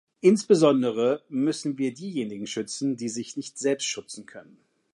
Insbesondere 0.21 1.23
müssen 1.29 1.77
wir 1.77 1.93
diejenigen 1.93 2.47
schützen, 2.47 2.97
die 2.97 3.07
sich 3.07 3.37
nicht 3.37 3.59
selbst 3.59 3.85
schützen 3.85 4.25
können. 4.25 4.57